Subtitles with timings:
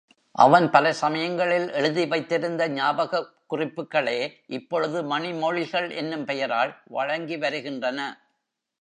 [0.35, 4.31] அவன் பல சமயங்களில் எழுதி வைத்திருத்த ஞாபகக் குறிப்புக்களே
[4.47, 7.99] இப்பொழுது மணிமொழிகள் என்னும் பெயரால் வழங்கி வருகின்றன.